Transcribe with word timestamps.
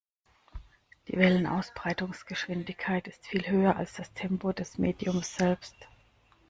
Die 1.07 1.17
Wellenausbreitungsgeschwindigkeit 1.19 3.07
ist 3.07 3.27
viel 3.27 3.45
höher 3.47 3.75
als 3.75 3.93
das 3.93 4.11
Tempo 4.13 4.51
des 4.51 4.79
Mediums 4.79 5.35
selbst. 5.35 5.75